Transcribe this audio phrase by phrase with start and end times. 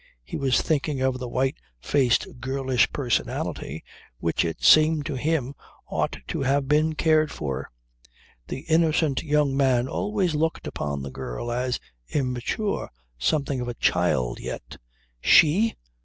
[0.23, 3.83] He was thinking of the white faced girlish personality
[4.17, 5.53] which it seemed to him
[5.85, 7.69] ought to have been cared for.
[8.47, 11.79] The innocent young man always looked upon the girl as
[12.09, 14.77] immature; something of a child yet.
[15.21, 15.75] "She!